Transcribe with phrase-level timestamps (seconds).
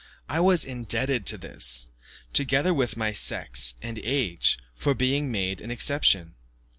[0.27, 1.91] I was indebted to this,
[2.33, 6.33] together with my sex and age, for being made an exception.